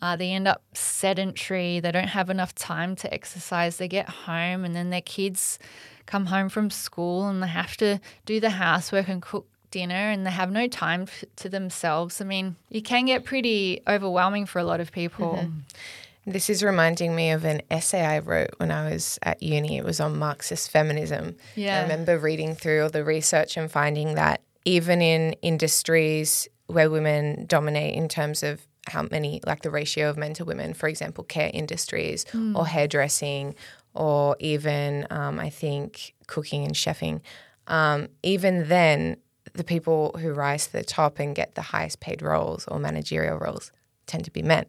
[0.04, 1.80] Uh, they end up sedentary.
[1.80, 3.78] They don't have enough time to exercise.
[3.78, 5.60] They get home, and then their kids
[6.06, 10.26] come home from school and they have to do the housework and cook dinner and
[10.26, 12.20] they have no time to themselves.
[12.20, 15.40] I mean, it can get pretty overwhelming for a lot of people.
[15.42, 16.32] Mm-hmm.
[16.32, 19.78] This is reminding me of an essay I wrote when I was at uni.
[19.78, 21.36] It was on Marxist feminism.
[21.56, 21.80] Yeah.
[21.80, 27.46] I remember reading through all the research and finding that even in industries where women
[27.48, 31.24] dominate in terms of how many, like the ratio of men to women, for example,
[31.24, 32.56] care industries mm.
[32.56, 33.56] or hairdressing
[33.94, 37.22] or even um, I think cooking and chefing,
[37.68, 39.18] um, even then,
[39.54, 43.38] the people who rise to the top and get the highest paid roles or managerial
[43.38, 43.72] roles
[44.08, 44.66] tend to be men.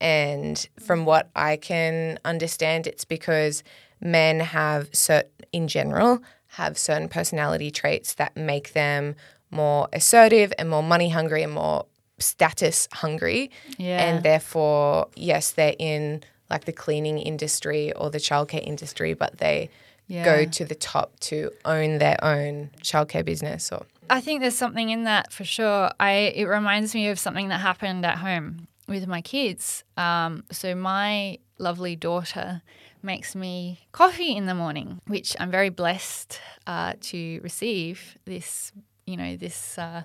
[0.00, 3.62] And from what I can understand, it's because
[4.00, 9.16] men have certain, in general, have certain personality traits that make them
[9.50, 11.86] more assertive and more money hungry and more
[12.18, 13.50] status hungry.
[13.78, 14.04] Yeah.
[14.04, 19.68] And therefore, yes, they're in like the cleaning industry or the childcare industry, but they
[20.06, 20.24] yeah.
[20.24, 24.90] go to the top to own their own childcare business or I think there's something
[24.90, 25.90] in that for sure.
[25.98, 29.82] I it reminds me of something that happened at home with my kids.
[29.96, 32.62] Um, so my lovely daughter
[33.02, 38.16] makes me coffee in the morning, which I'm very blessed uh, to receive.
[38.24, 38.72] This,
[39.06, 40.02] you know, this uh,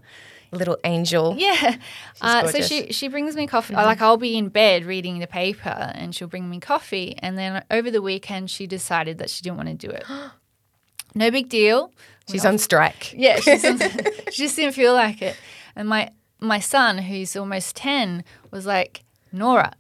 [0.51, 1.35] little angel.
[1.37, 1.77] Yeah.
[2.21, 3.73] Uh, so she she brings me coffee.
[3.73, 3.85] Mm-hmm.
[3.85, 7.15] Like I'll be in bed reading the paper, and she'll bring me coffee.
[7.19, 10.05] And then over the weekend, she decided that she didn't want to do it.
[11.15, 11.91] no big deal.
[12.29, 13.13] She's on strike.
[13.17, 13.79] Yeah, she's on,
[14.31, 15.35] she just didn't feel like it.
[15.75, 19.73] And my my son, who's almost ten, was like, Nora,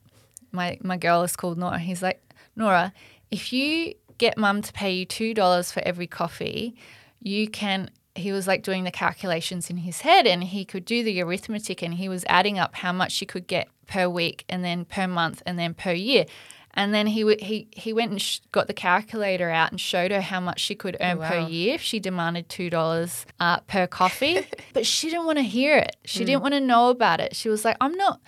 [0.51, 1.79] my my girl is called Nora.
[1.79, 2.21] He's like,
[2.55, 2.91] Nora,
[3.29, 6.75] if you get mum to pay you $2 for every coffee,
[7.21, 11.03] you can he was like doing the calculations in his head and he could do
[11.03, 14.63] the arithmetic and he was adding up how much she could get per week and
[14.63, 16.25] then per month and then per year
[16.73, 20.11] and then he w- he he went and sh- got the calculator out and showed
[20.11, 21.29] her how much she could earn wow.
[21.29, 24.45] per year if she demanded two dollars uh, per coffee.
[24.73, 25.95] but she didn't want to hear it.
[26.05, 27.35] She didn't want to know about it.
[27.35, 28.21] She was like, "I'm not."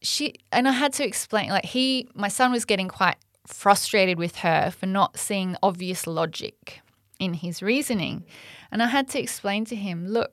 [0.00, 1.50] She and I had to explain.
[1.50, 6.80] Like he, my son was getting quite frustrated with her for not seeing obvious logic
[7.18, 8.24] in his reasoning,
[8.70, 10.32] and I had to explain to him, "Look,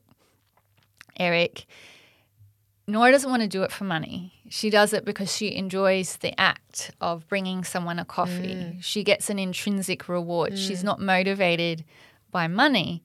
[1.17, 1.65] Eric."
[2.85, 4.33] Nora doesn't want to do it for money.
[4.49, 8.55] She does it because she enjoys the act of bringing someone a coffee.
[8.55, 8.83] Mm.
[8.83, 10.53] She gets an intrinsic reward.
[10.53, 10.57] Mm.
[10.57, 11.85] She's not motivated
[12.29, 13.01] by money.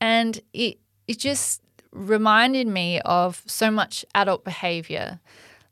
[0.00, 0.78] And it
[1.08, 5.18] it just reminded me of so much adult behavior.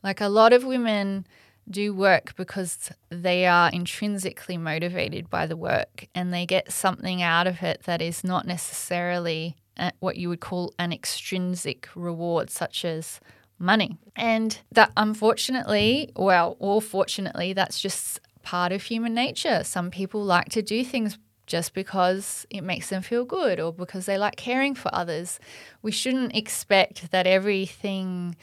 [0.03, 1.27] Like a lot of women
[1.69, 7.47] do work because they are intrinsically motivated by the work and they get something out
[7.47, 9.57] of it that is not necessarily
[10.01, 13.21] what you would call an extrinsic reward, such as
[13.59, 13.99] money.
[14.15, 19.65] And that unfortunately, well, or fortunately, that's just part of human nature.
[19.65, 24.07] Some people like to do things just because it makes them feel good or because
[24.07, 25.39] they like caring for others.
[25.83, 28.37] We shouldn't expect that everything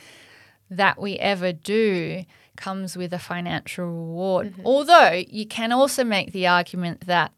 [0.69, 2.23] that we ever do
[2.55, 4.53] comes with a financial reward.
[4.53, 4.65] Mm-hmm.
[4.65, 7.31] Although you can also make the argument that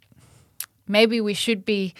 [0.88, 1.93] maybe we should be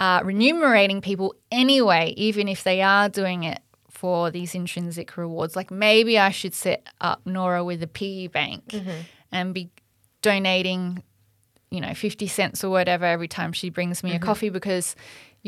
[0.00, 5.56] uh, remunerating people anyway, even if they are doing it for these intrinsic rewards.
[5.56, 9.00] Like maybe I should set up Nora with a piggy bank mm-hmm.
[9.32, 9.70] and be
[10.22, 11.02] donating,
[11.70, 14.24] you know, 50 cents or whatever every time she brings me a mm-hmm.
[14.24, 14.94] coffee because,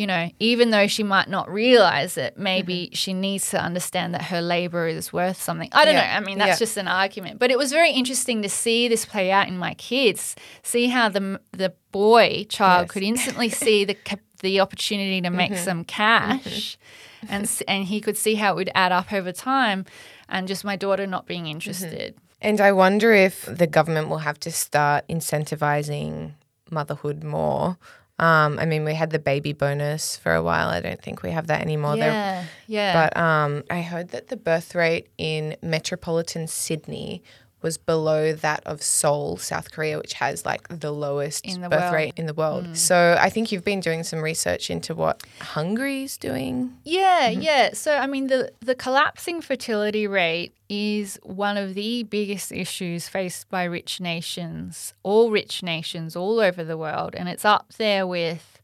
[0.00, 2.42] you know, even though she might not realize it, mm-hmm.
[2.42, 5.68] maybe she needs to understand that her labor is worth something.
[5.72, 6.06] I don't Yeah.
[6.12, 6.16] know.
[6.16, 6.64] I mean, that's Yeah.
[6.66, 7.38] just an argument.
[7.38, 11.10] But it was very interesting to see this play out in my kids, see how
[11.10, 12.90] the the boy child Yes.
[12.92, 13.96] could instantly see the
[14.40, 15.64] the opportunity to make mm-hmm.
[15.64, 17.32] some cash mm-hmm.
[17.34, 19.84] and s- and he could see how it would add up over time
[20.30, 22.14] and just my daughter not being interested.
[22.40, 26.32] And I wonder if the government will have to start incentivizing
[26.70, 27.76] motherhood more.
[28.20, 30.68] Um, I mean, we had the baby bonus for a while.
[30.68, 31.96] I don't think we have that anymore.
[31.96, 32.44] There- yeah.
[32.66, 32.92] Yeah.
[33.14, 37.22] But um, I heard that the birth rate in metropolitan Sydney
[37.62, 41.82] was below that of Seoul, South Korea, which has like the lowest the birth world.
[41.82, 41.92] Mm.
[41.92, 42.76] rate in the world.
[42.76, 46.76] So I think you've been doing some research into what Hungary's doing.
[46.84, 47.70] Yeah, yeah.
[47.74, 53.50] So I mean the the collapsing fertility rate is one of the biggest issues faced
[53.50, 58.60] by rich nations, all rich nations all over the world, and it's up there with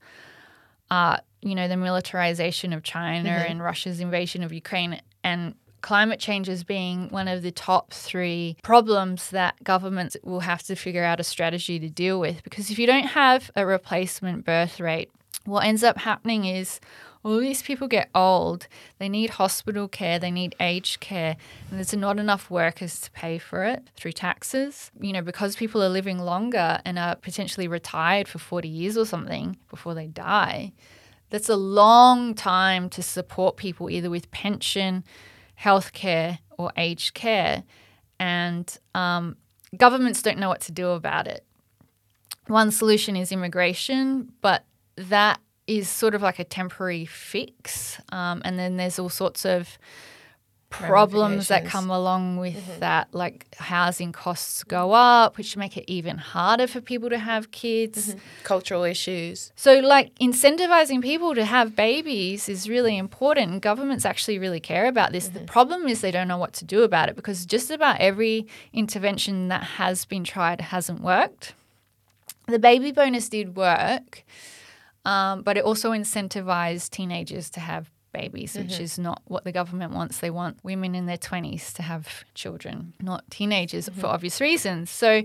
[0.91, 5.55] uh, you know, the militarization of China and Russia's invasion of Ukraine and
[5.87, 10.75] climate change as being one of the top three problems that governments will have to
[10.75, 12.43] figure out a strategy to deal with.
[12.43, 15.13] Because if you don't have a replacement birth rate,
[15.45, 16.81] what ends up happening is
[17.23, 18.67] all these people get old,
[18.99, 21.37] they need hospital care, they need aged care,
[21.71, 24.91] and there's not enough workers to pay for it through taxes.
[25.01, 29.07] You know, because people are living longer and are potentially retired for 40 years or
[29.07, 30.73] something before they die,
[31.31, 35.05] that's a long time to support people either with pension,
[35.61, 37.65] healthcare, or aged care.
[38.19, 39.37] And um,
[39.77, 41.45] governments don't know what to do about it.
[42.47, 44.65] One solution is immigration, but
[44.97, 48.01] that is sort of like a temporary fix.
[48.13, 49.79] Um, and then there's all sorts of
[50.71, 52.81] problems that come along with mm-hmm.
[52.81, 57.51] that, like housing costs go up, which make it even harder for people to have
[57.51, 58.09] kids.
[58.11, 58.19] Mm-hmm.
[58.43, 59.53] Cultural issues.
[59.57, 63.53] So, like, incentivizing people to have babies is really important.
[63.53, 65.29] and Governments actually really care about this.
[65.29, 65.47] The mm-hmm.
[65.47, 69.49] problem is they don't know what to do about it because just about every intervention
[69.49, 71.55] that has been tried hasn't worked.
[72.47, 74.25] The baby bonus did work,
[75.05, 79.93] um, but it also incentivized teenagers to have babies, which is not what the government
[79.93, 80.19] wants.
[80.19, 84.91] They want women in their 20s to have children, not teenagers for obvious reasons.
[84.91, 85.23] So,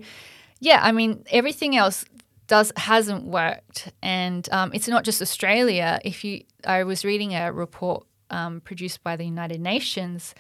[0.60, 2.06] yeah, I mean, everything else
[2.48, 6.00] does hasn't worked, and um, it's not just Australia.
[6.04, 10.36] If you, I was reading a report um, produced by the United Nations,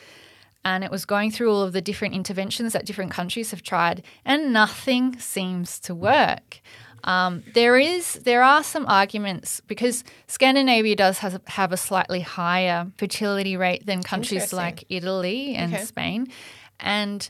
[0.65, 4.03] and it was going through all of the different interventions that different countries have tried,
[4.25, 6.61] and nothing seems to work.
[7.03, 12.87] Um, there is there are some arguments because Scandinavia does has have a slightly higher
[12.97, 15.83] fertility rate than countries like Italy and Okay.
[15.83, 16.27] Spain,
[16.79, 17.29] and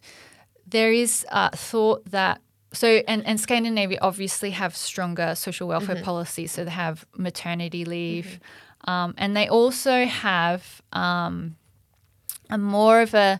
[0.68, 2.42] there is uh, thought that
[2.74, 8.40] so and, and Scandinavia obviously have stronger social welfare policies, so they have maternity leave,
[8.86, 11.56] um, and they also have um,
[12.50, 13.40] a more of a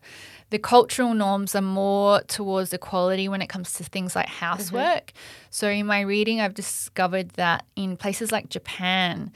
[0.52, 5.14] the cultural norms are more towards equality when it comes to things like housework.
[5.50, 9.32] So, in my reading, I've discovered that in places like Japan,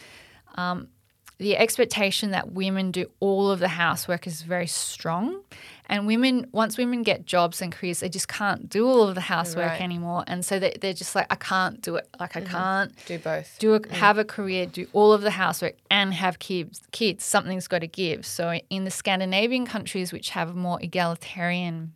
[0.56, 0.90] um,
[1.38, 5.42] the expectation that women do all of the housework is very strong.
[5.88, 9.22] And women, once women get jobs and careers, they just can't do all of the
[9.22, 9.82] housework Right.
[9.82, 10.24] anymore.
[10.28, 12.08] And so they, they're just like, I can't do it.
[12.20, 13.58] Like, I can't Do both.
[13.60, 16.82] do a, have a career, do all of the housework, and have kids.
[16.92, 18.26] Kids, something's got to give.
[18.26, 21.94] So in the Scandinavian countries, which have more egalitarian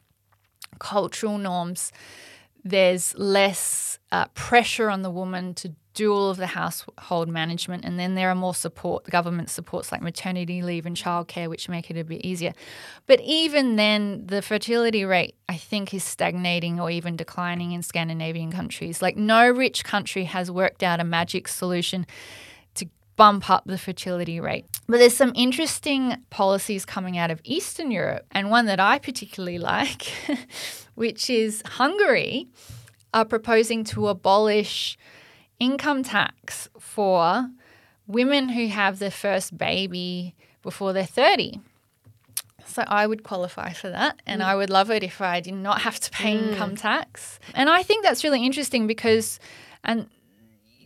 [0.80, 1.92] cultural norms,
[2.64, 8.00] there's less uh, pressure on the woman to do all of the household management, and
[8.00, 11.98] then there are more support, government supports like maternity leave and childcare, which make it
[11.98, 12.54] a bit easier.
[13.06, 18.50] But even then, the fertility rate I think is stagnating or even declining in Scandinavian
[18.50, 19.02] countries.
[19.02, 22.06] Like no rich country has worked out a magic solution
[22.76, 22.88] to
[23.18, 24.68] bump up the fertility rate.
[24.88, 29.58] But there's some interesting policies coming out of Eastern Europe, and one that I particularly
[29.74, 30.04] like,
[30.96, 32.48] which is Hungary
[33.14, 34.98] are proposing to abolish
[35.60, 37.50] income tax for
[38.08, 41.60] women who have their first baby before they're 30.
[42.66, 44.46] So I would qualify for that and mm.
[44.46, 46.50] I would love it if I did not have to pay mm.
[46.50, 47.40] income tax.
[47.56, 49.40] And I think that's really interesting because
[49.84, 50.08] and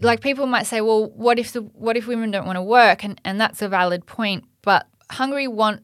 [0.02, 3.04] like people might say, well, what if the what if women don't want to work?
[3.04, 4.46] And and that's a valid point.
[4.62, 5.82] But Hungary want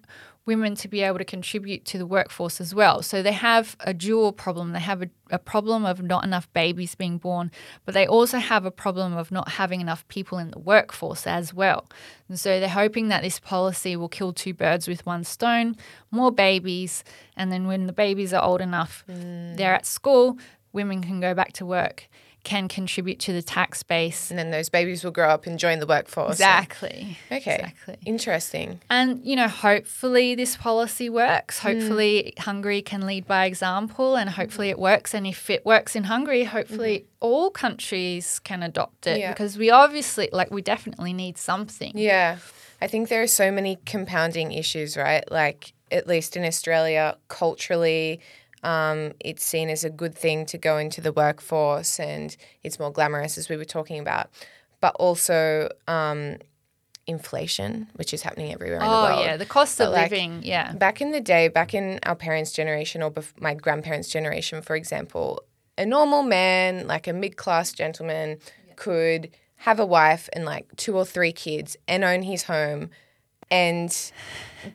[0.49, 3.03] women to be able to contribute to the workforce as well.
[3.03, 4.71] So they have a dual problem.
[4.71, 7.51] They have a, a problem of not enough babies being born,
[7.85, 11.53] but they also have a problem of not having enough people in the workforce as
[11.53, 11.87] well.
[12.27, 15.75] And so they're hoping that this policy will kill two birds with one stone,
[16.09, 17.03] more babies,
[17.37, 19.55] and then when the babies are old enough, mm.
[19.55, 20.39] they're at school,
[20.73, 22.09] women can go back to work,
[22.43, 24.29] can contribute to the tax base.
[24.29, 26.33] And then those babies will grow up and join the workforce.
[26.33, 27.17] Exactly.
[27.31, 27.55] Okay.
[27.55, 27.97] Exactly.
[28.05, 28.81] Interesting.
[28.89, 31.59] And, you know, hopefully this policy works.
[31.59, 31.67] Hmm.
[31.67, 35.13] Hopefully Hungary can lead by example and hopefully it works.
[35.13, 37.07] And if it works in Hungary, hopefully mm-hmm.
[37.19, 39.31] all countries can adopt it Yeah.
[39.31, 41.91] because we obviously, like, we definitely need something.
[41.95, 42.37] Yeah.
[42.81, 45.29] I think there are so many compounding issues, right?
[45.29, 48.21] Like, at least in Australia, culturally,
[48.63, 52.91] um, it's seen as a good thing to go into the workforce and it's more
[52.91, 54.29] glamorous, as we were talking about.
[54.81, 56.37] But also, um,
[57.07, 59.35] inflation, which is happening everywhere in the Oh, yeah.
[59.37, 60.41] The cost But, of like, living.
[60.43, 60.73] Yeah.
[60.73, 64.75] Back in the day, back in our parents' generation or bef- my grandparents' generation, for
[64.75, 65.43] example,
[65.77, 68.37] a normal man, like a mid class gentleman,
[68.75, 72.89] could have a wife and like two or three kids and own his home
[73.51, 74.11] and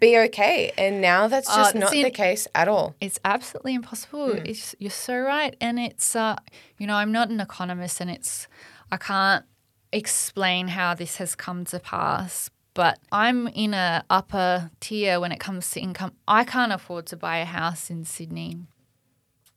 [0.01, 0.72] be okay.
[0.79, 2.95] And now that's just not see, the case at all.
[3.01, 4.33] It's absolutely impossible.
[4.33, 4.47] Hmm.
[4.47, 5.57] It's, you're so right.
[5.61, 6.37] And it's, uh,
[6.79, 8.49] you know, I'm not an economist and it's,
[8.91, 9.45] I can't
[9.93, 12.51] explain how this has come to pass.
[12.75, 16.12] But I'm in a upper tier when it comes to income.
[16.27, 18.66] I can't afford to buy a house in Sydney.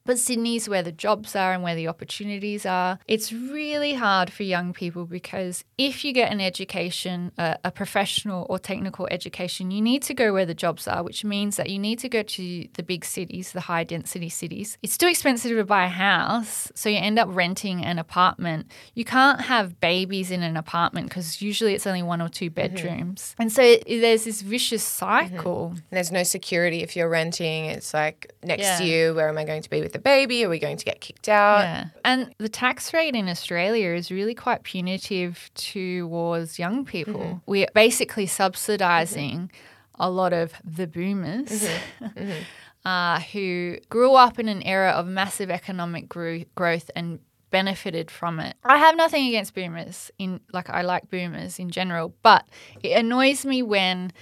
[0.08, 2.98] But Sydney's where the jobs are and where the opportunities are.
[3.08, 8.48] It's really hard for young people because if you get an education, a, a professional
[8.50, 11.78] or technical education, you need to go where the jobs are, which means that you
[11.78, 14.78] need to go to the big cities, the high density cities.
[14.82, 18.72] It's too expensive to buy a house, so you end up renting an apartment.
[18.94, 22.76] You can't have babies in an apartment because usually it's only one or two mm-hmm.
[22.76, 23.36] bedrooms.
[23.38, 25.36] And so there's this vicious mm-hmm.
[25.36, 25.68] cycle.
[25.76, 27.66] And there's no security if you're renting.
[27.66, 28.78] It's like next Yeah.
[28.78, 30.46] to you, where am I going to be with the baby?
[30.46, 31.62] Are we going to get kicked out?
[31.62, 31.86] Yeah.
[32.06, 37.22] And the tax rate in Australia is really quite punitive towards young people.
[37.22, 37.38] Mm-hmm.
[37.46, 40.02] We're basically subsidizing mm-hmm.
[40.02, 41.68] a lot of the boomers.
[42.02, 42.32] Mm-hmm.
[42.86, 47.20] Uh, who grew up in an era of massive economic gro- growth and
[47.50, 48.56] benefited from it.
[48.64, 52.48] I have nothing against boomers in like I like boomers in general, but
[52.82, 54.14] it annoys me when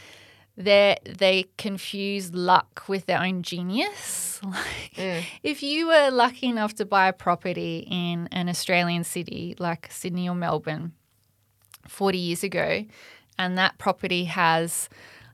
[0.57, 4.23] they they confuse luck with their own genius.
[4.45, 9.87] Like if you were lucky enough to buy a property in an Australian city like
[9.91, 10.91] Sydney or Melbourne
[11.87, 12.85] 40 years ago
[13.39, 14.87] and that property has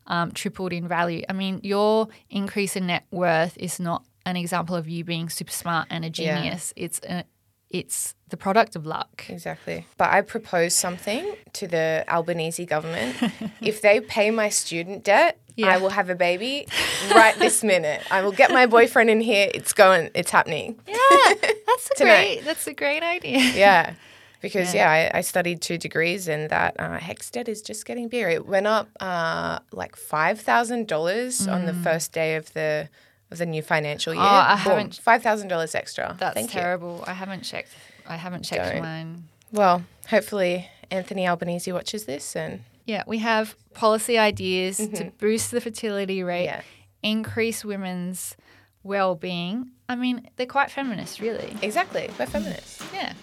[0.07, 1.23] um, tripled in value.
[1.27, 5.51] I mean, your increase in net worth is not an example of you being super
[5.51, 6.41] smart and a Yeah.
[6.41, 6.73] genius.
[6.77, 7.25] It's a,
[7.73, 9.25] it's the product of luck.
[9.29, 9.85] Exactly.
[9.97, 13.15] But I propose something to the Albanese government.
[13.61, 15.67] if they pay my student debt, Yeah.
[15.73, 16.65] I will have a baby
[17.13, 18.01] right this minute.
[18.09, 19.49] I will get my boyfriend in here.
[19.53, 20.79] It's going, it's happening.
[20.87, 21.33] Yeah,
[21.67, 22.41] that's a great.
[22.45, 23.39] That's a great idea.
[23.39, 23.93] Yeah.
[24.41, 28.07] Because, yeah, I, I studied two degrees and that uh, HECS debt is just getting
[28.07, 28.27] bigger.
[28.27, 32.89] It went up uh, like $5,000 on the first day of the
[33.31, 34.21] of the new financial year.
[34.21, 34.25] Mm.
[34.25, 36.15] Oh, I haven't- $5,000 extra.
[36.19, 36.59] That's Thank you.
[36.59, 37.03] terrible.
[37.07, 37.69] I haven't checked.
[38.07, 38.81] I haven't checked Don't.
[38.83, 39.23] mine.
[39.51, 45.61] Well, hopefully Anthony Albanese watches this and Yeah, we have policy ideas to boost the
[45.61, 46.61] fertility rate, Yeah.
[47.03, 48.35] increase women's
[48.83, 49.71] well-being.
[49.87, 51.55] I mean, they're quite feminist, really.
[51.61, 52.09] Exactly.
[52.17, 52.81] We're feminists.
[52.93, 53.13] Yeah.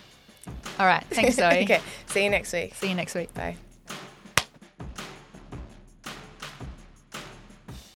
[0.79, 1.05] All right.
[1.11, 1.65] Thanks, Zoe.
[1.65, 1.81] okay.
[2.07, 2.75] See you next week.
[2.77, 3.35] See you next week.
[3.35, 3.57] Bye.